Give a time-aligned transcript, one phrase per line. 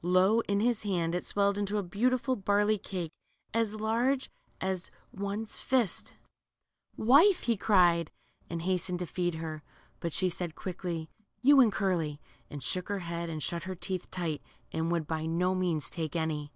[0.00, 3.10] Lo, in his hand it swelled into a beautiful barley cake
[3.52, 6.18] as large as one's ,1 «LITTLE CURLY,
[6.94, 7.06] 133 fist.
[7.08, 8.12] Wife," he cried,
[8.48, 9.64] and hastened to feed her.
[9.98, 11.10] But she said quickly,
[11.40, 14.40] You and Curly," and shook her head and shut her teeth tight,
[14.70, 16.52] and would by no means take any.